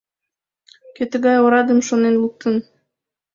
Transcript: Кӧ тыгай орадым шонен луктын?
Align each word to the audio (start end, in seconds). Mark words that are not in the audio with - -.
Кӧ 0.95 1.03
тыгай 1.11 1.37
орадым 1.45 1.79
шонен 1.87 2.15
луктын? 2.23 2.55